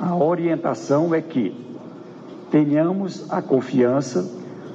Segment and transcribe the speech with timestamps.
[0.00, 1.54] a orientação é que
[2.50, 4.26] tenhamos a confiança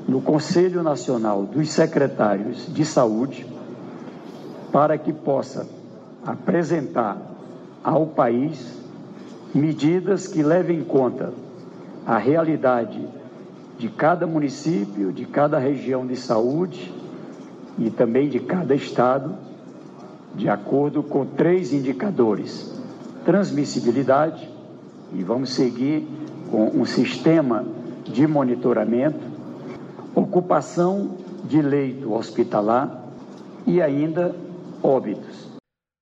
[0.07, 3.47] no Conselho Nacional dos Secretários de Saúde
[4.71, 5.67] para que possa
[6.23, 7.17] apresentar
[7.83, 8.79] ao país
[9.53, 11.33] medidas que levem em conta
[12.05, 13.03] a realidade
[13.79, 16.93] de cada município, de cada região de saúde
[17.79, 19.33] e também de cada estado
[20.35, 22.73] de acordo com três indicadores:
[23.25, 24.49] transmissibilidade,
[25.13, 26.07] e vamos seguir
[26.49, 27.65] com um sistema
[28.03, 29.19] de monitoramento,
[30.15, 33.03] ocupação de leito hospitalar
[33.65, 34.35] e ainda
[34.81, 35.51] óbitos.